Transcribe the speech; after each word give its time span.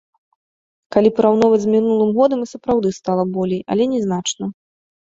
Калі 0.95 1.09
параўноўваць 1.19 1.61
з 1.65 1.73
мінулым 1.75 2.11
годам, 2.17 2.39
і 2.49 2.53
сапраўды 2.55 2.87
стала 2.99 3.23
болей, 3.39 3.61
але 3.75 3.83
не 3.95 3.99
значна. 4.09 4.53